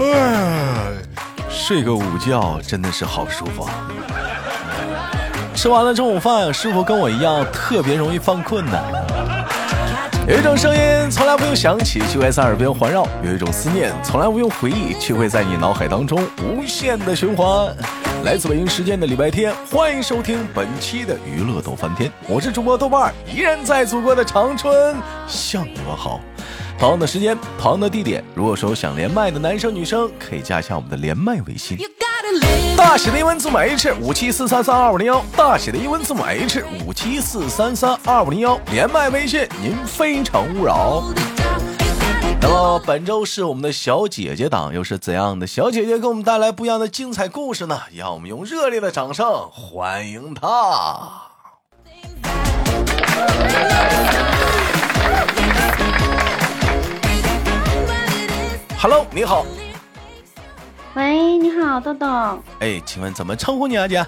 [0.00, 0.92] 哎，
[1.48, 3.70] 睡个午觉真的是好舒服啊！
[5.54, 8.78] 吃完了中午饭，是否跟我一样特别容易犯困呢？
[10.28, 17.74] 有一种声音从来不用想起，却会在耳边环绕；有一种思念从来不用回忆，却会在你脑海当中无限的循环。
[18.24, 24.94] 来自北京时间的礼拜天，欢迎收听本期的娱乐逗翻天，我是主播豆瓣，依然在祖国的长春
[25.26, 26.20] 向你们好。
[26.78, 28.22] 同样的时间，同样的地点。
[28.34, 31.78] 如果说想连麦的男生女生，可以加一下我们的连麦微信，
[32.76, 41.04] 大写的英文字母 H 五七四三三二五零幺，大写的英文字母 H 五七四三三二五零幺，连麦微信，您非诚勿扰。
[42.42, 47.80] 那么本周是我们的小姐姐档，又是怎样的小姐姐给我们带来不一样的精彩故事呢？
[47.94, 50.50] 让我们用热烈的掌声欢迎她。
[58.80, 59.44] Hello，你好。
[60.94, 62.06] 喂，你好，豆豆。
[62.60, 64.04] 哎，请问怎么称呼你啊，姐？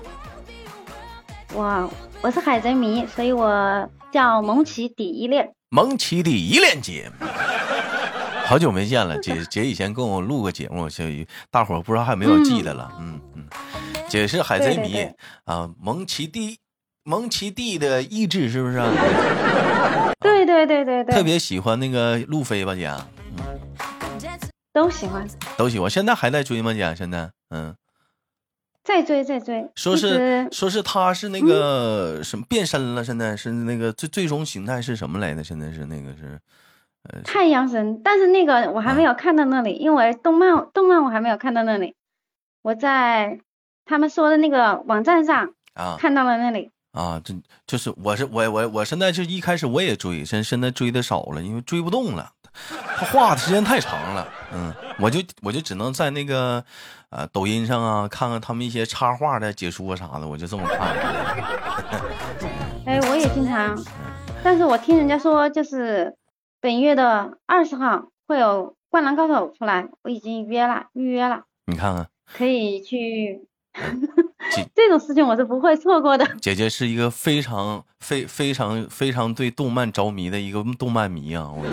[1.53, 1.91] 我
[2.23, 5.53] 我是海贼迷，所以我叫蒙奇第一恋。
[5.69, 7.11] 蒙奇第一恋姐，
[8.53, 11.05] 好久没见了，姐 姐以前跟我录过节目，就
[11.51, 12.93] 大伙儿不知道还有没有记得了。
[13.01, 13.49] 嗯嗯，
[14.11, 15.09] 姐是海贼迷
[15.45, 16.59] 啊，蒙奇弟，
[17.03, 18.77] 蒙奇弟的意志是不是？
[20.21, 21.15] 对对对对对。
[21.15, 22.95] 特别喜欢那个路飞吧，姐。
[24.71, 25.91] 都喜欢，都喜欢。
[25.91, 26.95] 现在还在追吗，姐？
[26.95, 27.75] 现在，嗯，
[28.85, 29.67] 在追，在追。
[29.77, 33.03] 说是说是他是那个什么变身了？
[33.03, 35.43] 现在是那个最最终形态是什么来的？
[35.43, 36.41] 现在是那个是，呃，
[37.25, 38.01] 太阳神。
[38.03, 41.95] 但是那个我还没有看到那里，因为动漫动漫我还没有看到那里。
[42.63, 43.41] 我在
[43.85, 47.35] 他们说的那个网站上啊看到了那里啊，这
[47.67, 52.31] 就是我是我我我现在就一开始我也追，现现在追的少了，因为追不动了。
[52.97, 56.63] 他画的时间太长了，嗯，我就我就只能在那个，
[57.09, 60.79] 呃，抖音上啊，看看他们一些插画的解说啥的，我就这么看。
[62.85, 63.75] 哎，我也经常，
[64.45, 66.15] 但是我听人家说，就是
[66.63, 71.43] 本月的二十号会有《灌篮高手》出来，我已经约了，预约了。
[71.67, 73.49] 你看看，可以去。
[74.73, 76.25] 这种事情我是不会错过的。
[76.41, 81.51] 姐姐是一个非常非非常非常对动漫着迷的一个动漫迷啊！
[81.53, 81.65] 我。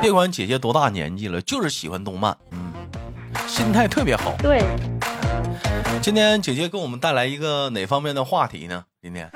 [0.00, 2.72] 别管姐姐多大年纪了，就是喜欢动漫，嗯，
[3.46, 4.34] 心态特别好。
[4.38, 4.62] 对，
[6.00, 8.86] 今天姐姐给我们带来一个哪方面的话题呢？
[9.02, 9.30] 今天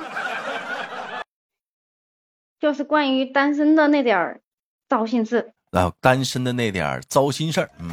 [2.58, 4.40] 就是关于单身的那点儿
[4.88, 7.70] 糟心事啊，单身的那点儿糟心事儿。
[7.78, 7.90] 嗯，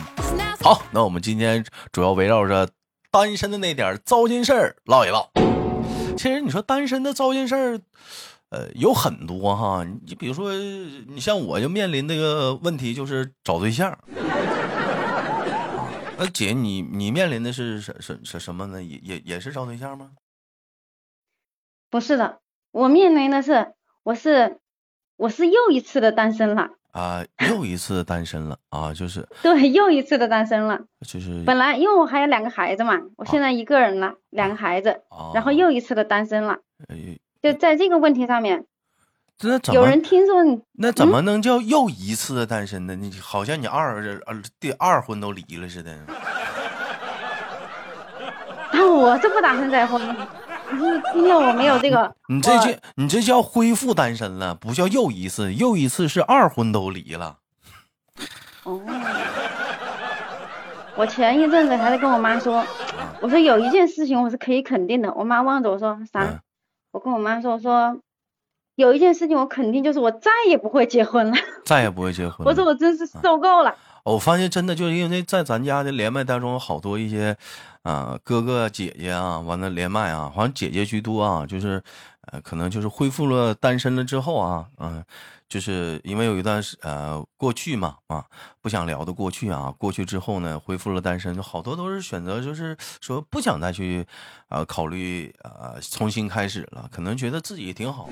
[0.64, 2.70] 好，那我们今天主要围绕着
[3.12, 5.30] 单身的那点儿糟心事儿唠一唠。
[6.18, 7.82] 其实你说单身的糟心事儿。
[8.50, 13.98] 呃，有很多哈，你比如说，你像我就面临那个问题，就是找对象。
[16.18, 18.82] 那 姐，你你面临的是什什什什么呢？
[18.82, 20.12] 也也也是找对象吗？
[21.90, 22.40] 不是的，
[22.72, 23.74] 我面临的是，
[24.06, 24.60] 我是
[25.18, 35.02] 我是又一次的单身了啊，又一次单身了啊，就是 对，又一次的单身了，就是本来因为我还有两个孩子嘛，我现在一个人了，两个孩子，
[35.34, 36.60] 然后又一次的单身了。
[37.42, 38.68] 就在这个问题上面，
[39.42, 42.94] 那怎么有人听说你那怎么能叫又一次的单身呢？
[42.96, 45.92] 你好像你二呃第二婚都离了似的。
[48.70, 50.30] 啊，我这不打算再婚了。
[50.72, 50.80] 你
[51.14, 57.38] 今天我没有这个， 你这叫你这叫恢复单身了，不叫又一次，又一次是二婚都离了。
[58.64, 58.82] 哦，
[60.96, 62.66] 我前一阵子还在跟我妈说，
[63.22, 66.42] 我说有一件事情我是可以肯定的，我妈望着我说啥？
[66.92, 68.00] 我跟我妈说，我说
[68.76, 72.46] 有一件事情，我肯定就是我再也不会结婚了，再也不会结婚。
[72.48, 73.76] 我说我真是受够了。
[74.04, 77.36] 我发现真的就是因为在咱家的连麦当中，好多一些
[77.86, 81.82] 啊哥哥姐姐啊，完了连麦啊，好像姐姐居多啊，就是
[82.32, 85.04] 呃可能就是恢复了单身了之后啊，嗯。
[85.48, 88.26] 就是因为有一段时呃过去嘛啊
[88.62, 94.06] 不想聊的过去啊过去之后呢恢复了单身，就好多都是选择就是说不想再去
[94.50, 98.10] 啊考虑啊重新开始了，可能觉得自己挺好，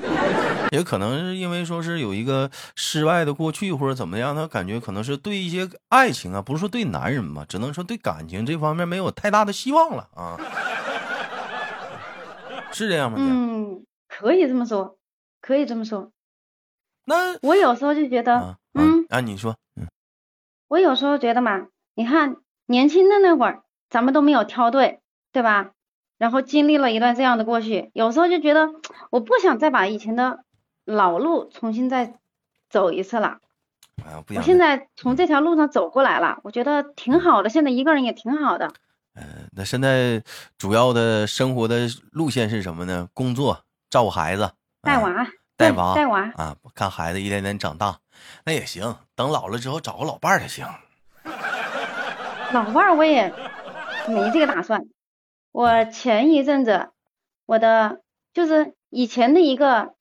[0.71, 10.37] 也可能是因为说是有一个失败的过去或者怎么样，他感觉可能是对一些爱情啊不是说对男人嘛，只能说对感情这方面没有太大的希望了啊，
[12.71, 13.17] 是这样吗？
[13.19, 14.97] 嗯，可以这么说，
[15.41, 16.12] 可以这么说。
[17.05, 19.87] 那我有时候就觉得，嗯，啊，你说，嗯，
[20.67, 25.01] 我有时候觉得嘛，你看年轻的那会儿，咱们都没有挑对，
[25.31, 25.71] 对吧？
[26.17, 28.69] 然后经历了一段这样的过去，有时候就觉得，
[29.09, 30.43] 我不想再把以前的
[30.85, 32.13] 老路重新再
[32.69, 33.39] 走一次了。
[34.03, 38.71] 啊，不我想再现在从这条路上走过来了，我觉得挺好的，现在一个人也挺好的。
[39.15, 40.23] 嗯，那现在
[40.57, 43.09] 主要的生活的路线是什么呢？
[43.13, 45.31] 工作、照顾孩子、啊带娃，对
[45.63, 47.99] 带娃带娃，啊，看孩子一点点长大，
[48.45, 48.95] 那也行。
[49.15, 50.65] 等老了之后找个老伴儿才行。
[52.51, 53.33] 老伴儿我也
[54.07, 54.85] 没这个打算。
[55.51, 56.89] 我前一阵子，
[57.45, 58.01] 我的
[58.33, 59.93] 就是以前的一个，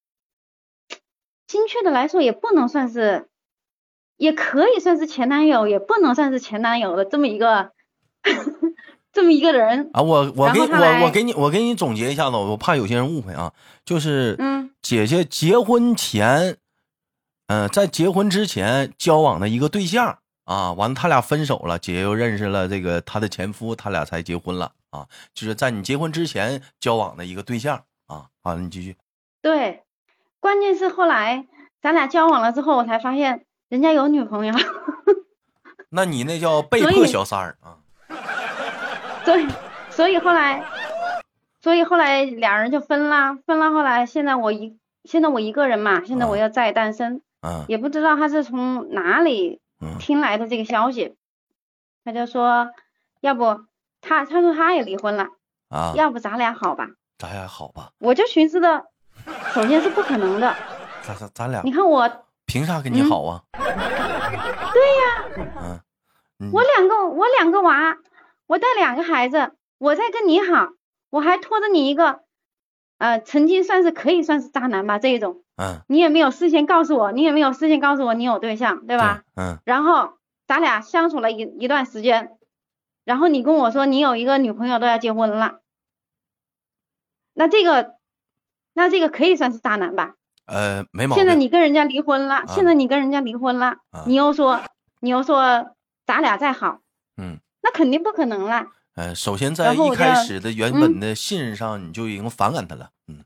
[1.47, 3.29] 精确的来说也不能算是，
[4.17, 7.73] 也可以算是前男友，也不能算是前男友的这么一个
[9.13, 9.91] 这么一个人。
[9.93, 13.53] 啊，我我给我我给你我给你总结一下子，我怕有些人误会啊，
[13.85, 16.59] 就是嗯，姐姐结婚前，
[17.47, 28.27] 呃，在结婚之前交往的一个对象啊，完了他俩分手了，姐姐又认识了这个她的前夫，他俩才结婚了啊，就是在你结婚之前交往的一个对象啊。
[28.43, 28.97] 好了，你继续。
[29.41, 29.85] 对，
[30.41, 31.47] 关键是后来
[31.81, 34.55] 咱俩交往了之后，我才发现人家有女朋友，
[35.91, 37.79] 那你那叫被迫小三儿啊？
[39.25, 39.47] 所以
[39.91, 40.65] 所以后来，
[41.63, 43.71] 所以后来俩人就分了，分了。
[43.71, 51.17] 后来现在我一现在我一个人嘛，现在我啊又再单身，嗯也不知道他是从哪里嗯听来的这个消息，
[52.05, 52.69] 他就说，
[53.21, 53.61] 要不
[54.01, 55.29] 他他说他也离婚了，
[55.69, 56.89] 啊，要不咱俩好吧？
[57.19, 57.91] 咱俩好吧？
[57.99, 58.85] 我就寻思的，
[59.55, 60.55] 首先是不可能的，
[61.03, 62.11] 咱咱咱俩你看我
[62.47, 63.43] 凭啥跟你嗯好啊？
[63.53, 64.83] 对
[65.63, 65.81] 呀。
[66.53, 67.97] 我两个我两个娃，
[68.49, 70.71] 我带两个孩子，我在跟你好，
[71.13, 72.23] 我还拖着你一个，
[72.97, 79.23] 呃，曾经算是可以算是渣男吧这一种，嗯，你也没有事先告诉我，你也没有事先告诉我你有对象，对吧？
[79.37, 80.15] 嗯然后
[80.47, 82.39] 咱俩相处了一一段时间，
[83.05, 85.61] 然后你跟我说你有一个女朋友都要结婚了，
[87.35, 87.97] 那这个，
[88.73, 90.15] 那这个可以算是渣男吧？
[90.47, 91.35] 呃，没毛现在。
[91.35, 94.63] 你跟人家离婚了，现在你跟人家离婚了，啊你又说
[95.01, 95.77] 你又说
[96.07, 96.81] 咱俩再好，
[97.19, 97.39] 嗯。
[97.63, 98.67] 那肯定不可能了。
[98.95, 102.91] 呃，首先在一开始的原本的信任上，你就已经反感他了。
[103.09, 103.25] 嗯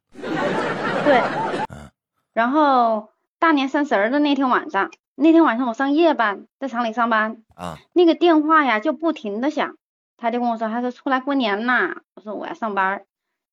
[1.04, 1.20] 对
[1.68, 1.90] 嗯，
[2.32, 9.76] 然后大年三十儿的那天晚上，那天晚上我上夜班，在厂里上班，啊那个电话呀就不停的响，
[10.16, 13.02] 他就跟我说，他说出来过年呐，我说我要上班，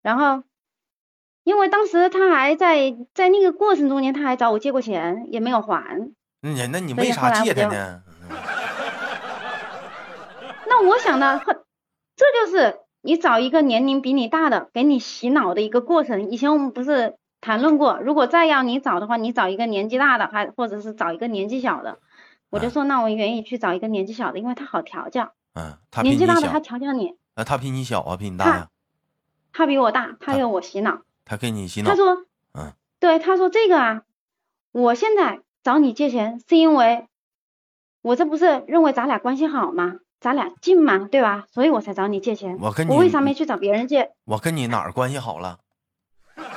[0.02, 0.44] 然后
[1.44, 6.12] 因为当时他还在在那个过程中间，他还找我借过钱，也没有还。
[6.42, 8.04] 那你那你为啥借他呢？
[10.68, 11.66] 那我想呢，呵
[12.16, 16.30] 这就是你找一个年龄比你大的给你洗脑的一个过程。
[16.30, 22.00] 以前我们不是谈论过，如果再要你找的话，你找一个年纪大的，还或者是找一个年纪小的。
[22.50, 25.34] 我就啊说，那我愿意去找一个年纪小的，因为他好调教。
[25.56, 28.68] 嗯，他年纪大的他，调教你，那他比你小啊，比你大他呀？
[29.52, 31.02] 他比我大，他要我洗脑。
[31.26, 31.96] 他给你洗脑他。
[31.96, 34.04] 说，嗯，对，他说这个啊，
[34.72, 37.08] 我现在找你借钱是因为
[38.02, 39.96] 我这不是认为咱俩关系好吗？
[40.24, 41.44] 咱俩近嘛，对吧？
[41.52, 42.58] 所以我才找你借钱。
[42.62, 44.12] 我跟你我为啥没去找别人借？
[44.24, 45.58] 我跟你哪儿关系好了？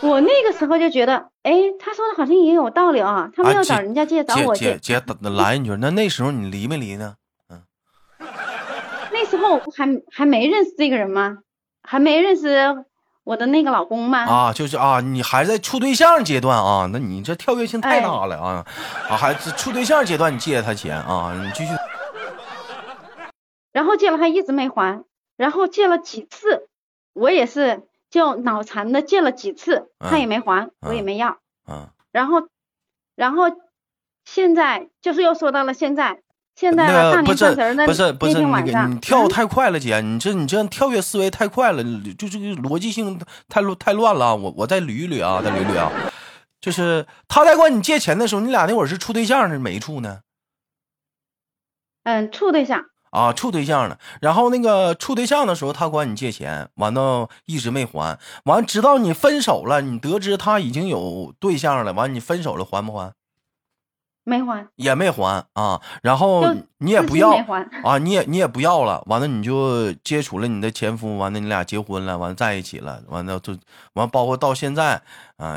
[0.00, 3.28] 我那个时候就觉得，哎，他说的好像也有道理啊。
[3.34, 4.78] 他没啊姐有找人家借，找我借。
[4.78, 7.16] 姐姐，等来一句，那那时候你离没离呢？
[7.50, 7.60] 嗯
[9.10, 11.38] 那时候我还还没认识这个人吗？
[11.82, 12.84] 还没认识
[13.28, 14.24] 我的那个老公吗？
[14.24, 16.88] 啊，就是啊，你还在处对象阶段啊？
[16.90, 18.64] 那你这跳跃性太哎大了啊！
[19.10, 21.34] 啊，还是处对象阶段你借他钱啊？
[21.44, 21.72] 你继续。
[23.70, 25.04] 然后借了他一直没还，
[25.36, 26.68] 然后借了几次，
[27.12, 31.36] 我也是就脑残的借了几次，他嗯也没还，我也嗯没要。
[31.70, 32.48] 嗯，然后，
[33.14, 33.44] 然后
[34.24, 36.22] 现在就是又说到了现在，
[36.58, 37.54] 现在那大个不是
[37.86, 41.84] 不是不是那个天晚上，你跳嗯太快了，姐，你这你这样跳跃思维太快了，
[42.18, 43.16] 就这个逻辑性
[43.48, 44.34] 太乱太乱了啊。
[44.34, 45.92] 我我再捋一捋啊，再捋一捋啊。
[46.60, 50.22] 就是他在管你借钱的时候，你俩那会儿是处对象是没处呢？
[52.02, 53.96] 嗯处对象，啊，处对象呢。
[54.20, 63.12] 然后那个处对象的时候，他管你借钱，完了一直没还，完直到你分手了，你得知他已经有对象了，完你分手了还不还？
[64.28, 65.80] 没还，也没还啊。
[66.02, 66.44] 然后
[66.78, 67.30] 你也不要。
[67.82, 73.56] 啊，你也你也不要了，完了你就接触了你的前夫，完了你俩结婚了，完了在一起了，完了就
[73.94, 74.94] 完，包括到现在
[75.38, 75.56] 啊，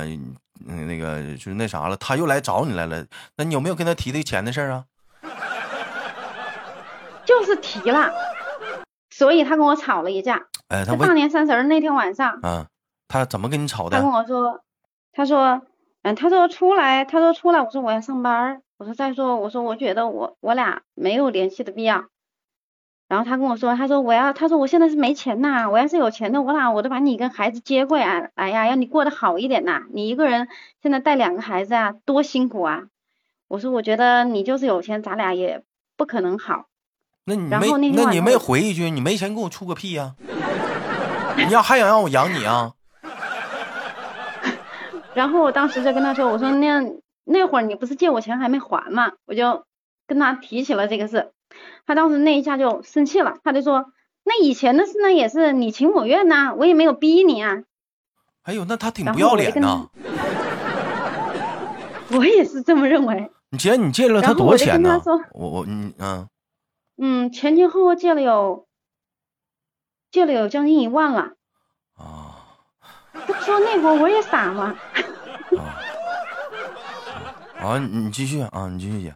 [0.65, 4.85] 嗯，那个就是那啥了，他又来找你来了，那你有没有跟他提这钱的事儿啊？
[7.25, 8.09] 就是提了，
[9.09, 10.41] 所以他跟我吵了一架。
[10.69, 12.67] 哎，他大年三十儿那天晚上，啊，
[13.07, 14.09] 他怎么跟你吵的他跟？
[14.09, 14.61] 我说，
[15.11, 15.61] 他说，
[16.03, 22.05] 嗯，他说出来，他说出来，我说我要上班儿，我说再说，我说我觉得我我俩没有联系的必要，
[23.07, 30.47] 然后他跟我说，他说我要，他说我现在是没钱呐，我要是有钱的，我俩我都把你跟孩子接过来，哎呀，要你过得好一点呐，你一个人
[30.81, 32.83] 现在带两个孩子啊，多辛苦啊。
[33.47, 35.61] 我说我觉得你就是有钱，咱俩也
[35.97, 36.65] 不可能好。
[37.25, 40.15] 那你没那你没回一句你没钱给我出个屁呀、
[41.37, 42.73] 你要还想让我养你啊？
[45.13, 46.81] 然后我当时就跟他说，我说那
[47.23, 49.65] 那会儿你不是借我钱还没还吗，我就
[50.07, 51.31] 跟他提起了这个事，
[51.85, 53.85] 他当时那一下就生气了，他就说，
[54.23, 57.63] 那以前的事呢也是你情我愿呐，我也没有逼你啊，
[58.43, 59.87] 哎呦，那他挺不要脸呐！
[62.13, 65.01] 我也是这么认为，你姐，你借了他多少钱呢？
[65.33, 66.27] 我我你嗯，
[66.97, 68.65] 嗯，前前后后借了有
[70.11, 71.33] 借了有将近一万了，
[71.97, 72.37] 啊。
[73.41, 74.73] 说那会儿我也傻嘛，
[77.59, 79.15] 啊，你你继续啊，你继续姐。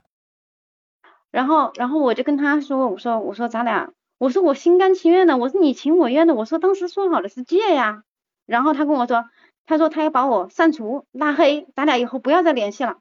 [1.32, 8.04] 然后，然后我就跟他说，我说，我说咱俩，我说我心甘情愿的，我说你情我愿的，我说当时说好的是借呀。
[8.46, 9.25] 然后他跟我说，
[9.65, 12.98] 他说他要把我删除拉黑，咱俩以后不要再联系了。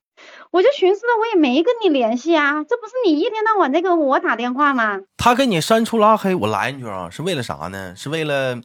[0.51, 5.01] 我就寻思着，我也没跟你联系啊，这不是你一天到晚在给我打电话吗？
[5.17, 7.95] 他给你删除拉黑，我来一句啊，是为了啥呢？
[7.97, 8.57] 是为了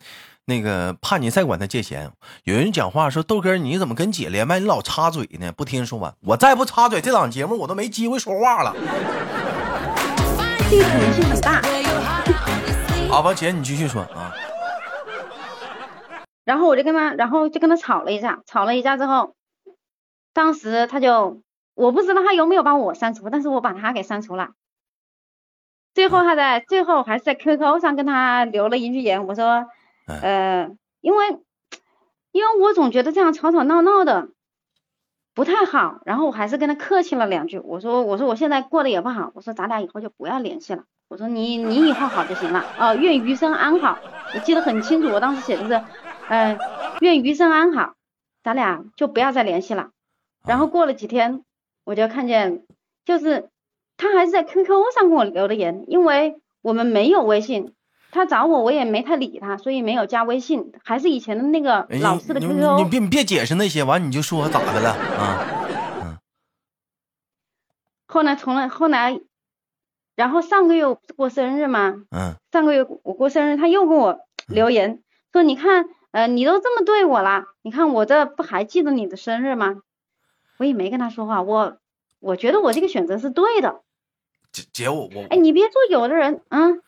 [0.49, 2.11] 那个怕你再管他借钱。
[2.43, 5.51] 有人讲话说豆哥，你怎么跟姐连麦，你老插嘴呢？
[5.51, 8.73] 不听说完，我再不插嘴，这档节目我都没机会说话了。
[10.69, 11.61] 这个可能性很大。
[13.07, 14.33] 好吧，姐你继续说啊。
[16.43, 19.35] 然后我就跟他，然后就跟他吵了一架，吵了一架之后，
[20.33, 21.41] 当时他就，
[21.75, 24.49] 我不知道他有没有把我删除，但是我把他给删除了。
[25.93, 29.65] 最后他在最后还是在 QQ 上跟他留了一句言，我说，
[30.21, 30.69] 呃，
[31.01, 31.39] 因为
[32.31, 34.29] 因为我总觉得这样吵吵闹闹的
[35.33, 43.97] 不太好，然后我还是跟他客气了两句，我说我说我现在过得也不好，我说咱俩以后就不要联系了，我说你你以后好就行了，哦、愿余生安好，
[44.33, 45.83] 我记得很清楚，我当时写的是。
[46.31, 46.59] 嗯，
[47.01, 47.95] 愿余生安好，
[48.43, 49.89] 咱俩就不要再联系了。
[50.45, 51.43] 然后过了几天，
[51.83, 52.67] 我就看见，
[53.03, 53.49] 就是
[53.97, 57.73] 他还是在 QQ 上跟我留的言，因为我们没有微信，
[58.11, 62.53] 他找我我也没太理他，所以没有加微信，还是以前的那个哎老式的 QQ。
[62.77, 66.19] 你你别你别解释那些，完你就说咋的了啊？
[68.07, 69.19] 后来从来后来，
[70.15, 72.03] 然后上个月我不是过生日吗？
[72.11, 75.01] 嗯上个月我过生日，他又给我留言
[75.31, 75.89] 说，你看。
[76.11, 79.83] 呃，你都这么对我了，你看我这不还记得你的生日吗？
[80.57, 81.77] 我也没跟他说话，我
[82.19, 83.81] 我觉得我这个选择是对的。
[84.51, 86.81] 姐姐我我哎，你别说有的人，嗯。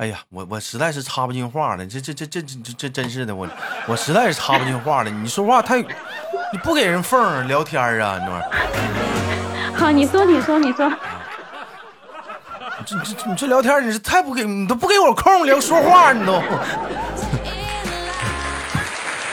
[0.00, 3.46] 哎呀，我我实在是插不进话了，这这这这这这真是的，我
[3.86, 5.10] 我实在是插不进话了。
[5.10, 8.18] 你说话太，你不给人缝聊天啊？
[8.18, 9.74] 你这玩意儿。
[9.76, 10.90] 好，你说你说你说。
[12.86, 16.40] 这这你这聊天你是太不给你都不给我空聊说话，你都。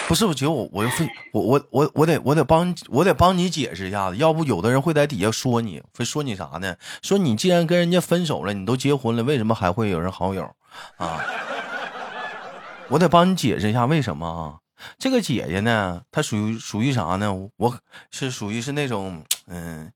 [0.10, 6.76] 不是，我觉得我我非我我我我得我得帮我得帮你解释一下子，要不有的人会在底下说你，会说你啥呢？
[7.02, 10.50] 说你既然跟人家分手了，你都结婚了，为什么还会有人好友
[10.98, 11.24] 啊？
[12.90, 14.60] 我得帮你解释一下为什么啊？
[14.98, 17.34] 这个姐姐呢，她属于属于啥呢？
[17.58, 17.78] 我
[18.12, 19.92] 是属于是那种嗯。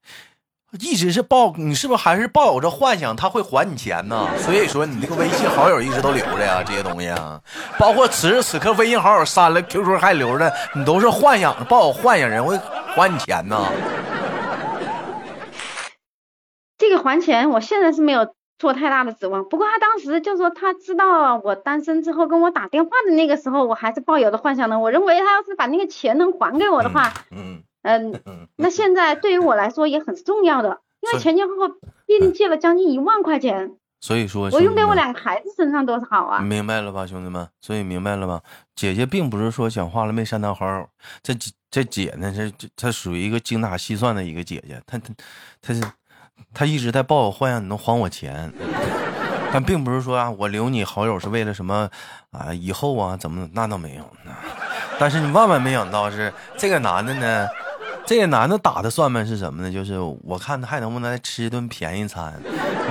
[0.80, 4.30] 一直是抱你，是不是还是抱有着幻想他会还你钱呢？
[4.38, 7.42] 所以说你这个微信好友一直都留着呀，这些东西啊，
[7.78, 12.58] 包括此时此刻微信好友删了，QQ 还留着，你都是幻想抱有幻想人会
[12.96, 13.70] 还你钱呢。
[16.78, 19.44] 这个还钱，我现在是没有做太大的指望。
[19.50, 24.78] 不过他当时就说他知道我单身之后跟我打电话的那个时候，我还是抱有的幻想的。
[24.78, 28.22] 我认为他要是把那个钱能还给我的话，嗯嗯。
[28.28, 31.70] 嗯，那现在对于我来说也很重要的， 因为前前后后
[32.06, 36.40] 毕竟借了将近一万块钱，所以说我用给我两个孩子身上多好啊！
[36.42, 37.48] 明白了吧，兄弟们？
[37.62, 38.44] 所以明白了吧？
[38.76, 40.88] 姐姐并不是说讲话了没删他好友，
[41.24, 41.34] 这
[41.72, 45.14] 这姐呢，这这她属于一个精打细算的一个姐姐，她她
[45.62, 45.82] 她是
[46.54, 48.52] 他一直在抱有幻想，你能还我钱。
[49.54, 51.90] 但并不是说啊，我留你好友是为了什么
[52.32, 52.54] 啊？
[52.54, 54.10] 以后啊，怎么那倒没有。
[54.98, 57.48] 但是你万万没想到是这个男的呢，
[58.06, 59.70] 这个男的打的算盘是什么呢？
[59.70, 62.34] 就是我看他还能不能再吃一顿便宜餐。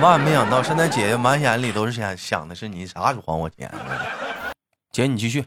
[0.01, 3.71] 万万没想到，现在姐姐满眼里都是想想的是你啥时候还我钱。
[4.91, 5.45] 姐，你继续。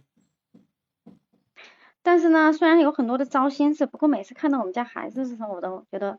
[2.02, 6.18] 但是呢，虽然有很多的糟心事，不过每次看到我们家孩子的时候，我都觉得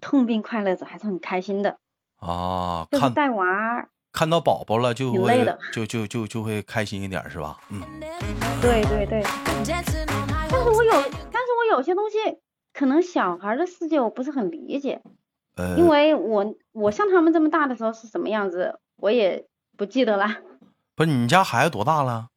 [0.00, 1.78] 痛并快乐着，还是很开心的。
[2.16, 7.58] 啊，看就是带娃，看到宝宝了就会就就就就会开心一点是吧？
[7.70, 7.82] 嗯，
[8.62, 9.22] 对对对。
[9.66, 12.18] 但是我有，但是我有些东西
[12.72, 15.02] 可能小孩的世界我不是很理解，
[15.56, 19.46] 呃，因为我我像他们这么大的时候是什么样子，我也
[19.76, 20.28] 不记得了。
[20.94, 22.28] 不是你家孩子多大了？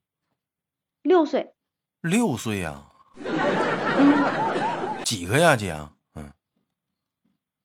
[1.04, 1.54] 六岁。
[2.02, 2.84] 六岁呀？
[3.24, 5.04] 嗯。
[5.06, 5.78] 几个呀，姐？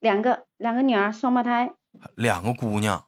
[0.02, 0.04] 嗯。
[0.04, 1.72] 两个，两个女儿，双胞胎。
[2.16, 3.02] 两个姑娘。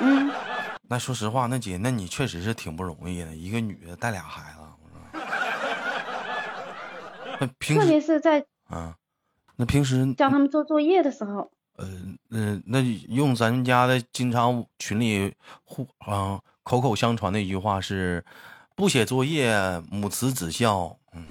[0.00, 0.32] 嗯。
[0.88, 4.58] 那说实话，那姐，那你确实是挺不容易的，一个女的带俩孩子。
[7.38, 8.96] 那平时，特别是在啊，
[9.54, 11.86] 那平时教他们做作业的时候，呃，
[12.28, 15.32] 那那用咱们家的经常群里
[15.64, 18.24] 互啊口口相传的一句话是：
[18.74, 21.24] 不写作业母慈子孝，嗯，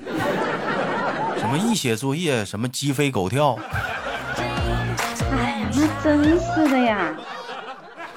[1.38, 3.60] 什么一写作业什么鸡飞狗跳。
[6.04, 7.16] 真是的呀。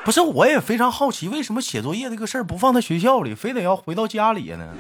[0.04, 4.74] 不是，我也非常好奇，为什么写作业这个事儿不放在学校里，非得要回到家里呢？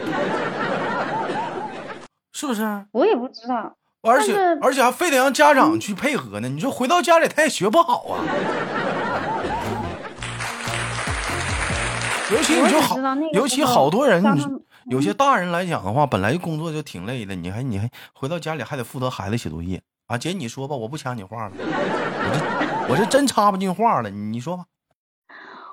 [2.32, 2.86] 是不是？
[2.92, 3.76] 我也不知道。
[4.02, 6.48] 而且而且还非得让家长去配合呢？
[6.48, 8.18] 你说回到家里他也学不好啊。
[12.32, 12.96] 尤其你就好，
[13.32, 14.24] 尤其好多人，
[14.86, 20.18] 有些大人来讲的话，本来工作就挺累的，你还你还回到家里还得负责孩子写作业啊？
[20.18, 21.52] 姐，你说吧，我不掐你话了，
[22.88, 24.66] 我是真插不进话了，你说吧。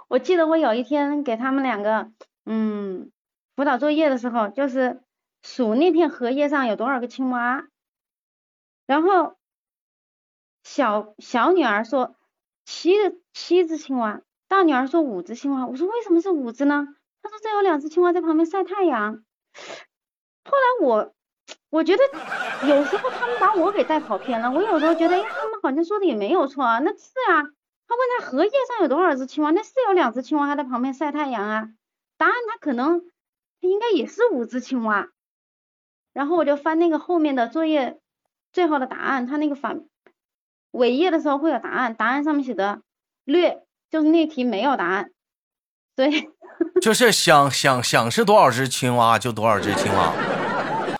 [0.07, 2.11] 我记得我有一天给他们两个
[2.45, 3.11] 嗯
[3.55, 5.01] 辅导作业的时候，就是
[5.43, 7.67] 数那片荷叶上有多少个青蛙，
[8.85, 9.35] 然后
[10.63, 12.15] 小小女儿说
[12.65, 15.67] 七个七只青蛙，大女儿说五只青蛙。
[15.67, 16.87] 我说为什么是五只呢？
[17.21, 19.23] 她说这有两只青蛙在旁边晒太阳。
[20.45, 21.13] 后来我
[21.69, 22.03] 我觉得
[22.67, 27.43] 有时候他们把我给带跑偏了，我有时候觉得哎他们好像说的也没有错啊，那是啊。
[27.91, 29.49] 他问他荷叶上有多少只青蛙？
[29.49, 31.69] 那是有两只青蛙还在旁边晒太阳啊。
[32.17, 33.01] 答案他可能
[33.61, 35.09] 他应该也是五只青蛙。
[36.13, 37.99] 然后我就翻那个后面的作业
[38.53, 39.85] 最后的答案，他那个反
[40.69, 42.81] 尾页的时候会有答案，答案上面写的
[43.23, 45.09] 略，就是那题没有答案。
[45.95, 46.29] 对
[46.79, 50.13] 就是想想想是多少只青蛙就多少只青蛙。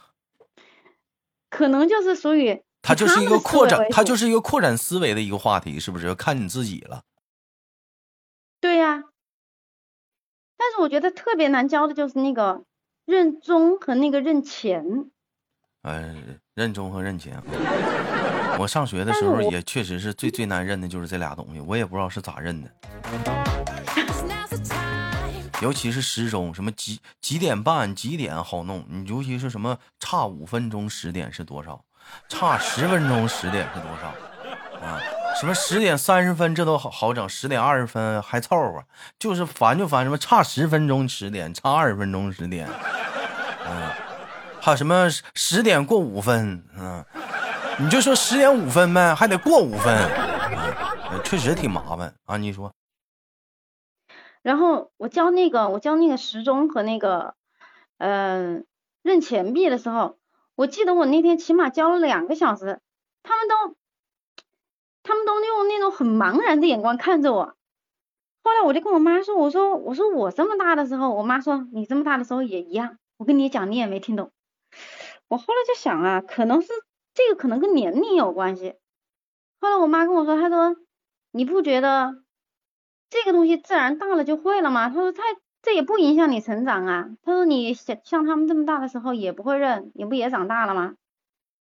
[1.52, 2.64] 可能就是属于。
[2.90, 6.16] 它就是一个扩展，它就是一个扩展思维的一个话题，是不是？
[6.16, 7.04] 看你自己了。
[8.60, 9.04] 对呀，
[10.58, 12.64] 但是我觉得特别难教的就是那个
[13.06, 15.12] 认忠和那个认钱。
[15.84, 17.40] 嗯，认忠和认钱。
[18.58, 22.72] 我上学的时候也确实是最最难认的就是这俩东西，我也不知道是咋认的。
[25.62, 28.84] 尤其是时钟，什么几几点半、几点好弄？
[28.90, 31.86] 你尤其是什么差五分钟十点是多少？
[32.28, 34.08] 差十分钟十点是多少
[34.86, 35.00] 啊？
[35.40, 38.84] 什么十点三十分这都好好整，十点二十分还凑合，
[39.18, 42.68] 就是烦就烦什么差十分钟十点，差二十分钟十点，
[43.66, 43.90] 嗯，
[44.60, 47.06] 还有什么十点过五分，嗯，
[47.78, 49.98] 你就说十点五分呗，还得过五分，
[51.24, 52.36] 确实挺麻烦啊。
[52.36, 52.74] 你说，
[54.42, 57.36] 然后我教那个我教那个时钟和那个
[57.98, 58.66] 嗯
[59.04, 60.19] 认钱币的时候。
[60.60, 62.82] 我记得我那天起码教了两个小时，
[63.24, 63.78] 他们都，
[65.04, 67.56] 他们都用那种很茫然的眼光看着我。
[68.44, 72.98] 后来我就跟我妈说：“我说我说我这么大的时候，我妈说你这么大的时候也一样。
[73.16, 74.34] 我跟你讲，你也没听懂。”
[75.30, 76.68] 我后来就想啊，可能是
[77.14, 78.76] 这个可能跟年龄有关系。
[79.62, 80.76] 后来我妈跟我说，她说
[81.32, 82.22] 你不觉得
[83.10, 84.90] 这个东西自然大了就会了吗？
[84.90, 85.24] 她说太。
[85.62, 87.10] 这也不影响你成长啊。
[87.24, 90.96] 他说你像像他们这么大的时候也不会认，你不也长大了吗？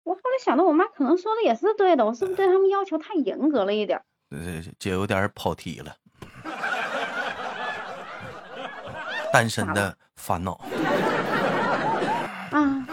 [0.03, 4.01] 我后来想到，我妈可能说的也是对的，我是不是对他们要求太严格了一点？
[4.79, 5.95] 姐有点跑题了。
[9.33, 10.53] 单身的烦恼。
[12.51, 12.87] 啊，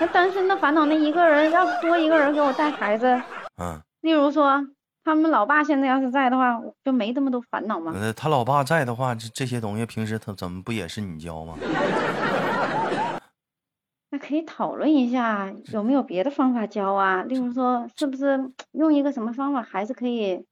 [0.00, 3.20] 那单身的烦恼，那一个人要是多一个人给我带孩子，
[3.56, 4.66] 嗯，例如说。
[5.04, 7.92] 他们老爸现在要是在的话，就没这么多烦恼吗？
[8.16, 11.58] 他老爸在的话，这这些东西平时他怎么不也是你教吗？
[14.10, 17.22] 那可以讨论一下有没有别的方法教啊？
[17.24, 20.46] 例如说，是不是用一个什么方法，还是可以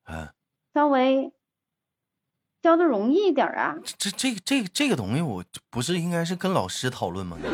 [0.74, 1.32] 稍微
[2.60, 3.76] 教的容易一点啊？
[3.96, 7.38] 这这这个这个东西，我不是应该是跟老师讨论吗？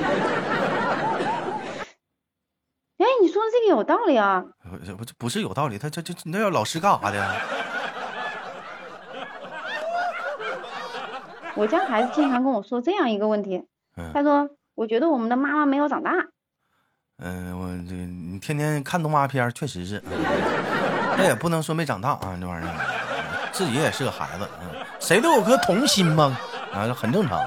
[2.99, 4.45] 哎，你说的这个有道理啊！
[4.69, 7.41] 不不是有道理，他这这那要老师干啥的？
[11.55, 13.65] 我家孩子经常跟我说这样一个问题，
[14.15, 16.13] 他说：“我觉得我们的妈妈没有长大。”
[17.21, 20.01] 嗯，我这你天天看动画片，确实是，
[21.17, 26.39] 那也不能说没长大啊，这玩意儿，自己也是个孩子，嗯，谁都有颗童心嘛，
[26.73, 27.45] 啊，很正常。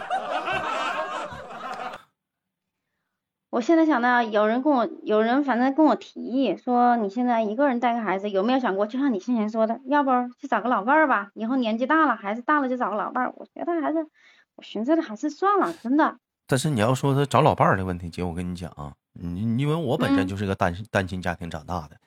[3.51, 10.09] 我现在想到有人跟我，有人反正跟我提议说，你现在一个人带个孩子，有没有想过，就像你先前说的，要不
[10.39, 11.31] 去找个老伴儿吧？
[11.33, 13.33] 以后年纪大了，孩子大了就找个老伴儿。
[13.35, 14.07] 我觉得还是，
[14.55, 16.17] 我寻思的还是算了，真的。
[16.47, 21.97] 但是你要说他找老伴儿的问题，姐，我跟你讲啊，你因为我本身就是个单单亲家庭长大的，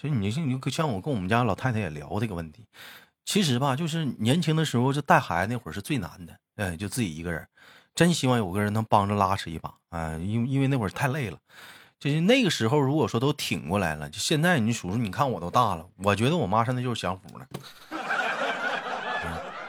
[0.00, 2.64] 所以你你就像我跟我们家老太太也聊这个问题。
[3.26, 7.46] 其实吧，就是年轻的时候，就带孩子那会儿是最难的，哎，就自己一个人。
[7.96, 10.12] 真希望有个人能帮着拉扯一把啊！
[10.18, 11.38] 因为因为那会儿太累了，
[11.98, 17.46] 就是那个时候，如果说都挺过来了，就现在你叔叔，你看我都大了，我觉得我妈现在就是享福了。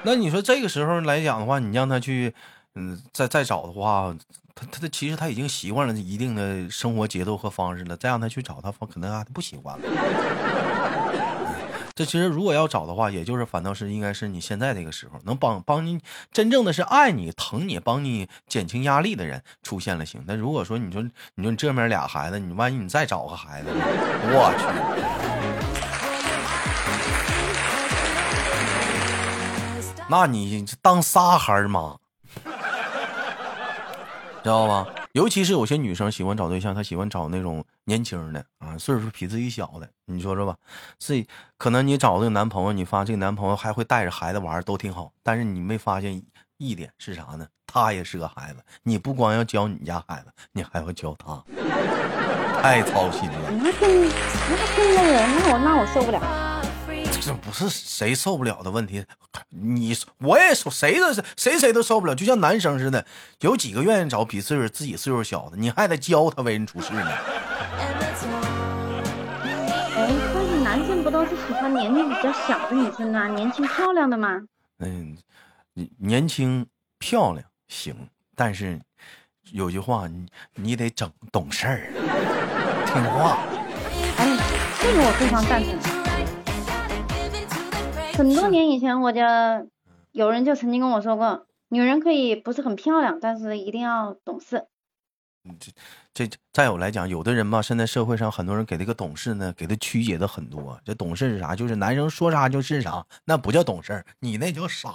[0.04, 2.34] 那你说这个时候来讲的话，你让他去，
[2.76, 4.14] 嗯，再再找的话，
[4.54, 10.57] 他他他其实他已经习惯了一定的生活节奏和方式了，再让他去找他，可能还不喜欢了。
[11.98, 16.00] 这其实如果要找的话，也就是反倒是应该是你现在这个时候能帮帮你，
[16.32, 20.24] 真正的是爱你、疼你、帮你减轻压力的人出现了行。
[20.28, 21.02] 那如果说你说
[21.34, 24.66] 你说你这面俩孩子，你万一你再找个孩子，我去，
[30.08, 31.98] 那你当仨孩儿妈，
[34.44, 34.86] 知道吗？
[35.18, 39.90] 尤其是有些女生喜欢找对象，她喜欢找那种年轻的啊，岁数比自己小的。
[40.06, 40.56] 你说说吧，
[41.00, 41.28] 自己
[41.58, 45.12] 可能你找这个男朋友，你发这个男朋友还会带着孩子玩，都挺好。
[45.24, 46.22] 但是你没发现
[46.58, 47.48] 一点是啥呢？
[47.66, 51.44] 他也是个孩子，你不光要教你家孩子，你还要教他，
[52.62, 53.50] 太操心了。
[53.50, 56.57] 那真那真的，那我那我受不了。
[57.28, 59.04] 这不是谁受不了的问题，
[59.50, 63.06] 你我也受，谁都是谁谁都受不了，就像男生似的，
[63.42, 65.58] 有几个愿意找比岁数自己岁数小的？
[65.58, 67.06] 你还得教他为人处事呢。
[69.98, 74.40] 哎，但是男生不都是喜欢年龄比较小的女生啊，年轻漂亮的吗？
[74.80, 75.18] 嗯，
[75.98, 76.66] 年轻
[76.98, 77.94] 漂亮行，
[78.38, 78.80] 但是
[79.52, 81.90] 有句话，你你得整懂事儿，
[82.86, 83.40] 听话。
[84.16, 84.38] 哎，
[84.80, 85.97] 这个我非常赞成。
[88.18, 89.22] 很多年以前，我就
[90.12, 94.66] 有人就曾经跟我说过，女人可以不是很漂亮，但是一定要懂事。
[95.60, 95.72] 这
[96.26, 100.80] 这再有来讲，有的人吧，现在社会上很多人给这个懂事呢，给他曲解的很多。
[100.84, 101.56] 这懂事是啥？
[101.56, 104.90] 就是男生说啥就是啥，那不叫懂事，你那叫傻。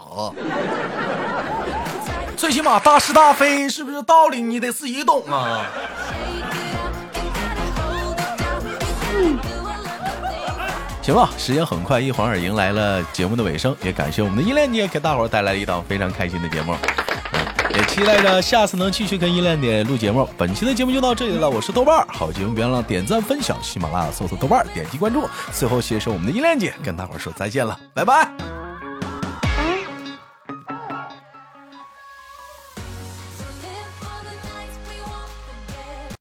[2.37, 5.65] 最起码大是大非，是不是道理你得自己懂啊？
[11.03, 16.75] 行了，时间很快，一晃而迎来了节目的尾声，也感谢我们的依恋姐给大伙儿带来了一档非常开心的节目，
[17.75, 20.29] 也期待着下次能继续跟依恋姐录节目。
[20.39, 25.29] 本期的节目就到这里了，我是豆瓣儿，好节目别忘了点赞分享，喜马拉雅搜索豆瓣儿，点击关注。
[25.53, 28.62] 最后携手我们的依恋姐跟大伙儿说再见了，拜拜。